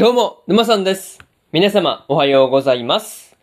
[0.00, 1.18] どうも、沼さんです。
[1.52, 3.36] 皆様、おはようございます。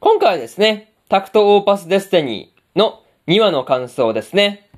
[0.00, 4.70] 今回はですね、タクトオーパスデスティニーの2話の感想ですね。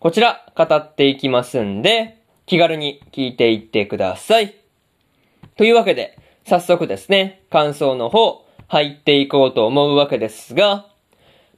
[0.00, 4.56] こちら、語っていきますんで、気軽に聞いていってください。
[5.56, 6.18] というわけで、
[6.48, 10.88] 早速ですね、感想の方、入っていこうと思うわけですが、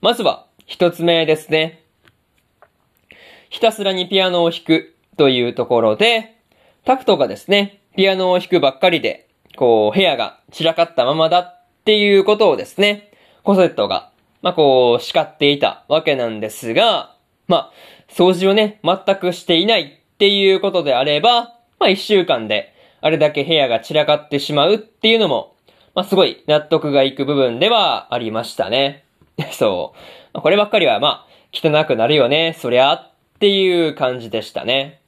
[0.03, 1.83] まずは、一つ目ですね。
[3.49, 6.37] ひたすらにピアノを弾くというところで、
[6.85, 13.13] タクトがですね、ピアノを弾くばっかりで、こう、部屋が散らかったままだっていうことをですね、
[13.45, 14.11] コセットが、
[14.43, 17.15] まあ、こう、叱っていたわけなんですが、
[17.47, 17.73] まあ、
[18.09, 25.55] 掃除をね、全くしていないっていうことであれば、まあ、一週間で、あれだけ部屋が散らかってしまうっていうのも、
[25.95, 29.05] まあ、すごい納得がいく部分ではありましたね。
[29.53, 29.95] そ
[30.35, 30.41] う。
[30.41, 35.01] こればっかりは、まあ、汚くなるよね、そりゃ、っていう感じでしたね。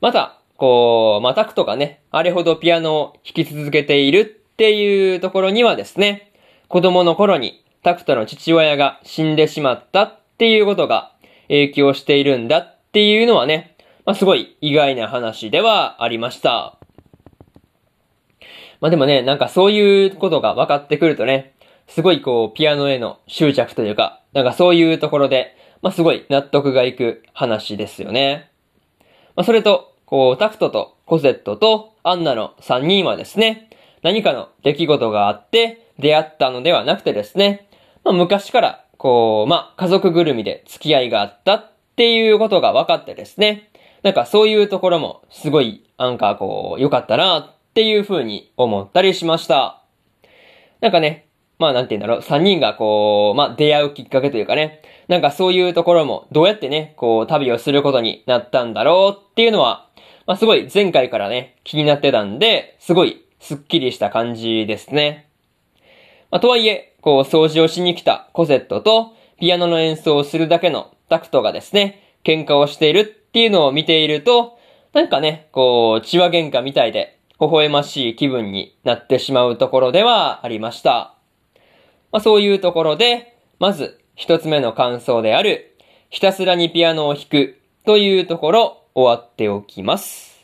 [0.00, 6.32] また、こう、まあ、タクトがね、あれほどピアノを弾き続けているっていうところにはですね、
[6.68, 11.12] 子供の頃にタクトの父親が死んでしまったっていうことが
[11.48, 16.78] 影響しているんだっていうのはね、まあ、すごい意外な話ではありました。
[18.80, 21.54] まあ、でもね、なんかそういうことが分かってくるとね、
[21.88, 28.50] すごいこう、ピアノへの執着というか、なんかそういうところで、まあ、すごい納得がいく話ですよね。
[29.34, 33.70] まあ、それと、こう、タクトとコセットとアンナの3人はですね、
[34.02, 37.68] 何かの出来事があって出会ったのではなくてですね、
[38.04, 43.70] まあ、昔から、こう、まあ、家族ぐるみで付き合いがあったっていうことが分かってですね、
[44.02, 49.82] なんかそういうところもすごい、なんかこう、良かったなっていう風に思ったりしました。
[50.80, 51.26] なんかね、
[51.58, 59.85] まあなんて言うんだろう、3人がこう、まあ出会うきっかけというかね、なんかそういうところもどうやってね、こう旅をすることになったんだろうっていうのは、
[60.26, 65.28] まあすごい前回からね、気になってたんで、すごいスッキリした感じですね。
[66.30, 74.58] まあとはいえ、こう掃除をしに来たコセットとピアノの演奏をするだけのタクトがですね、喧嘩をしているっていうのを見ていると、
[74.92, 81.14] なんかね、こう、血話喧嘩みたいで、微笑ましい気分になってしまうところではありました。
[82.10, 85.76] まあ、そういうところで、まず一つ目の感想である、
[86.08, 90.42] ひたすらにピアノを弾くというところ終わっておきます。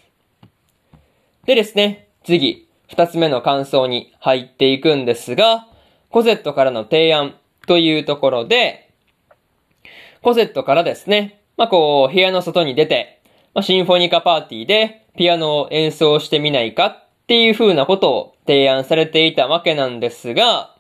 [1.47, 5.67] でですね、次、二つ目の感想に入っていくんですが、
[6.11, 7.35] コゼットからの提案
[7.67, 8.91] というところで、
[10.21, 13.23] コゼットからですね、まあ、こう、部屋の外に出て、
[13.55, 20.77] まあ、シンフォニカパーティーでピアノを演奏してみないかっていう風なことを提案されていたわけなんですが、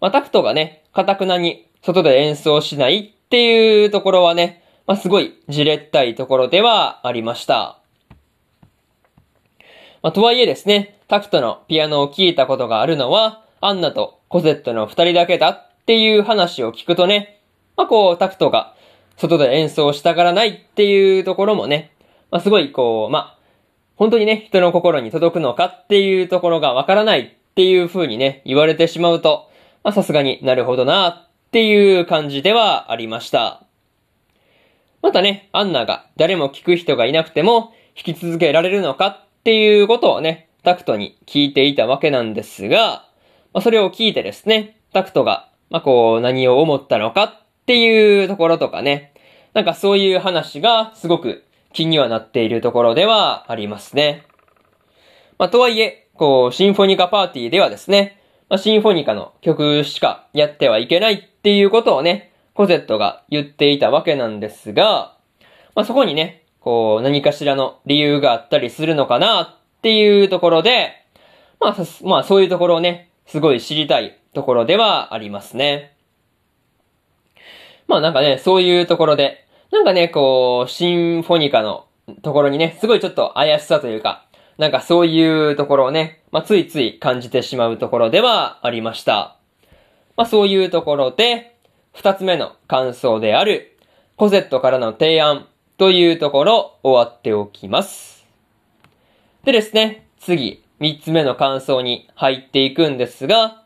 [0.00, 4.59] まあ、タクトがね、かたくなに外で演奏しないっていうところはね、
[4.90, 7.78] まあ、すごいじれったいところではありました。
[10.02, 17.40] まあ、とはいえですね、タクトのピアノを聴いたことがあるのは、アンナとコゼットの二人だけだっていう話を聞くとね、
[17.76, 18.74] まあ、こう、タクトが
[19.16, 21.92] 外で演奏したがらないっていうところもね、
[22.32, 23.38] まあ、すごいこう、まあ、
[23.94, 29.52] 本当にね、人の心に届くのかっていうところがわからないっていう風にね、言われてしまうと、
[29.84, 33.69] ま、さすがになるほどなっていう感じではありました。
[35.02, 43.06] またね、アンナが誰も聞く人がいなくても弾き続けられるのかっていうことをね、タクトに聞いていたわけなんですが、
[43.52, 47.32] まあ、それを聞いてですね、タクトが、まあ、こう、何を思ったのかっ
[47.66, 49.14] ていうところとかね、
[49.54, 54.26] なんかそういう話がすごく気にはなっているところではありますね。
[55.38, 62.29] まあ、とはいえ、こう、シンフォニカパーティーではですね、まあ、シンフォニカの曲しかやってはいけないっていうことをね、
[62.60, 65.16] コゼットが言っていたわけなんですが、
[65.74, 70.92] まあ、そこにね、こう、何かしらの理由があったりするのかなっていうところで、
[71.58, 75.96] まあ、まあ、そういうところをね、すごい知りたいところではありますね。
[77.88, 81.86] まあなんかね、そういうところで、なんかね、こう、シンフォニカの
[82.20, 84.26] ところにね、すごいちょっと怪しさというか、
[84.58, 89.38] なんかそういうところをね、まあついつい感じてしまうところではありました。
[90.18, 91.49] まあそういうところで、
[91.92, 93.76] 二つ目の感想である、
[94.16, 95.46] コゼットからの提案
[95.76, 98.26] というところ終わっておきます。
[99.44, 103.62] でですね、次、三つ目の感想に入っていくんですが、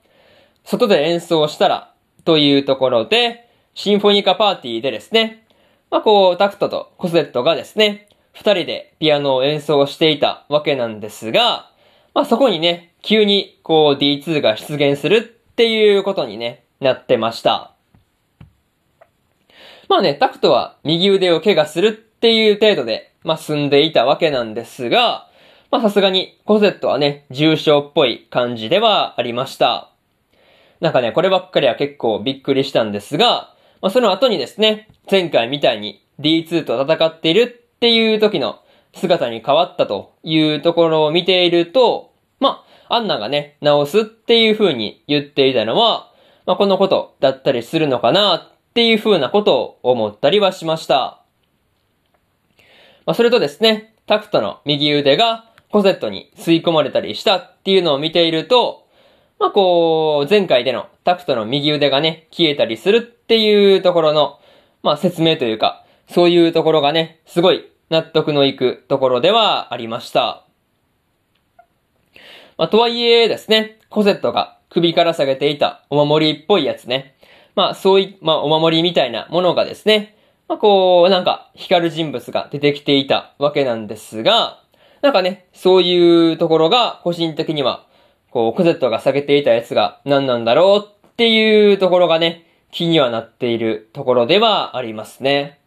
[0.65, 1.93] 外で演奏したら
[2.25, 5.47] というところで、シンフォニカパーティーでですね、
[5.91, 11.71] まあこう、タクトとコセットがですね、二人でピアノを演奏していたわけなんですが、
[12.15, 17.74] まあそこにね、急にこう D2 が出現するっていうことにね、なってました。
[19.94, 25.31] まあね、タクトは右腕を怪我するっていう程度で、まあ済んでいたわけなんですが、
[25.70, 29.93] まあさすがにコゼットはね、重症っぽい感じではありました。
[30.81, 38.62] なんかね、こればっかりは結構びっくりしたんですが、まあその後にですね、前回みたいに D2 と戦っているっていう時の
[38.97, 46.11] 姿に変わったというところを見ていると、まあ、アンナがね、直すっていう風に言っていたのは、
[46.47, 51.23] まあこのことだったりするのかなっていう風なことを思ったりはしました。
[53.06, 58.88] まあそれとですね、タクトの右腕がコセットに吸い込まれたりしたっていうのを見ていると、
[59.38, 64.41] まあこう、前回でのタクトの右腕がね、消えたりするっていうところの、
[64.82, 70.44] まあ説明というか、そういうところがね、すごい納得のいくところではありました。
[72.59, 77.15] まあとはいえですね、コセットが首から下げていたお守りっぽいやつね。
[77.55, 80.17] まあそうい、まあお守りみたいなものがですね、
[80.49, 84.61] まあこう、なんか光る人物が出てきていたわけなんですが、
[85.03, 87.87] なんかね、そういうところが個人的には、
[88.31, 95.61] こう、コゼットが下げていたやつが何なんだろうっていうところがね、気にはなっているところではありますね。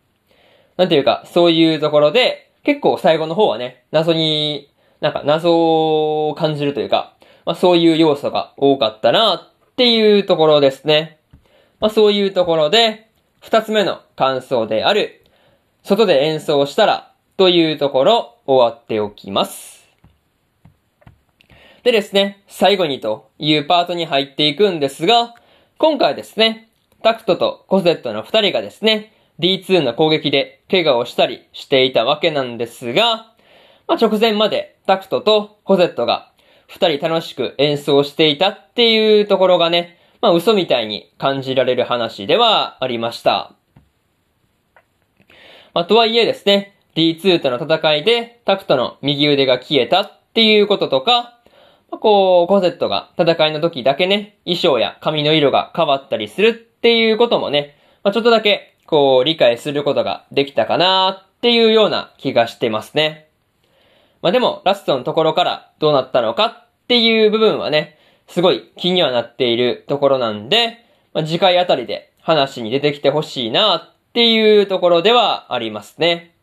[0.76, 4.70] なんていうか、そういうところで、結構最後の方はね、謎に、
[5.00, 7.14] なんか謎を感じるというか、
[7.46, 11.17] まあそういう要素が多かったなっていうところですね。
[11.80, 13.10] まあそういうところで、
[13.42, 15.24] 二つ目の感想である、
[15.84, 19.88] 外で演奏したらというところ終わっておきます。
[21.84, 25.36] でですね、最後にというパートに入っていくんですが、
[25.78, 26.70] 今回ですね、
[27.04, 33.32] タクトとコゼットの二人がですね、D2 の攻撃で怪我をしたりしていたわけなんですが、
[33.88, 36.32] まあ、直前までタクトとコゼットが
[36.68, 39.97] 二人楽しく演奏していたっていうところがね、
[40.28, 43.54] まあ嘘みたいに感じられる話ではありました。
[45.74, 51.40] まあとはいえですね、D2 との戦いでタクトの右腕が消えたっていうこととか、
[51.90, 63.30] まあ、こう、コゼットが戦いの時だけね、衣装や髪の色が変わったりするっていうこともね、まあ、ちょっとだけ、こう、理解することができたかなっていうような気がしてますね。
[64.22, 67.97] まあ、でも、ラストのところからどうなったのかっていう部分はね、
[68.28, 76.36] すごい気にはなっているところなんで、まあ、次回あたりで話に出てきてほしいなっていうところではありますね。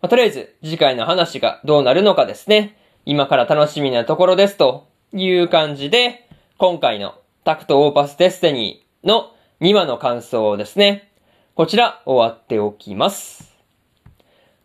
[0.00, 2.76] まあ、とりあえず次回の話がどうなるのかですね。
[3.04, 6.28] 今から楽しみなところですという感じで、
[6.58, 7.14] 今回の
[7.44, 11.10] タクトオーパスデステニーの2話の感想をですね、
[11.54, 13.54] こちら終わっておきます。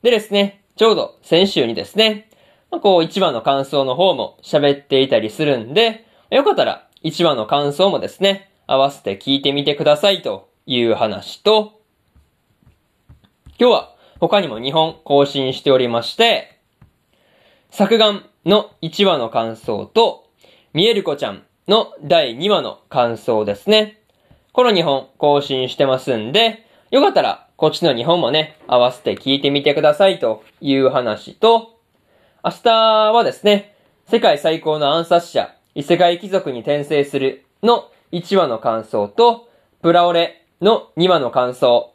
[0.03, 2.29] でですね、ちょうど先週にですね、
[2.71, 11.79] まあ、こう1話の感想の方も喋っていたりするんで、よかったら1話の感想もですね、合わせて聞いてみてくださいという話と、
[13.59, 16.59] 今日は他にも2本更新しておりまして、
[17.69, 20.25] 作眼の1話の感想と、
[20.73, 24.01] 見える子ちゃんの第2話の感想ですね。
[24.51, 31.79] この2本更新してますんで、よかったらこっちの2本もね、合わせて聞いてみてくださいという話と、
[32.43, 32.71] 明日
[33.11, 33.75] はですね、
[34.09, 39.49] 世界最高の暗殺者、異世界貴族に転生するの1話の感想と、
[39.81, 41.93] プラオレの2話の感想、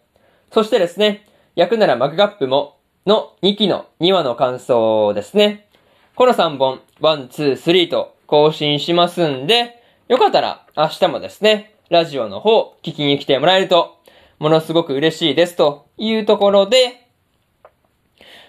[0.52, 5.66] そしてですね、焼くならマグカップもの2期の2話の感想ですね。
[6.14, 13.96] この3本、1、2、3と更新しますんで、よかったら明日もですね、ラジオの方聞きに来てもらえると、
[14.38, 17.08] ものすごく嬉しいですというところで、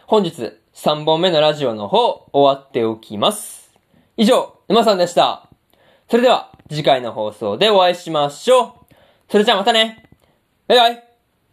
[0.07, 3.71] 本日3本目のラジオの方終わっておきます。
[4.17, 5.49] 以上、沼さんでした。
[6.09, 8.93] それでは次回の放送でお会いしましょう。
[9.29, 10.09] それじゃあまたね。
[10.69, 11.10] バイバイ。